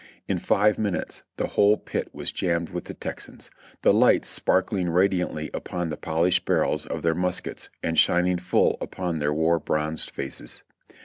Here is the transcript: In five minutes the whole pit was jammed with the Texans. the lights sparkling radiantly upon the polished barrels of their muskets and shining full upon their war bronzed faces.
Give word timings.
In 0.27 0.39
five 0.39 0.79
minutes 0.79 1.21
the 1.37 1.49
whole 1.49 1.77
pit 1.77 2.09
was 2.11 2.31
jammed 2.31 2.69
with 2.69 2.85
the 2.85 2.95
Texans. 2.95 3.51
the 3.83 3.93
lights 3.93 4.29
sparkling 4.29 4.89
radiantly 4.89 5.51
upon 5.53 5.89
the 5.89 5.95
polished 5.95 6.43
barrels 6.43 6.87
of 6.87 7.03
their 7.03 7.13
muskets 7.13 7.69
and 7.83 7.99
shining 7.99 8.39
full 8.39 8.79
upon 8.81 9.19
their 9.19 9.31
war 9.31 9.59
bronzed 9.59 10.09
faces. 10.09 10.63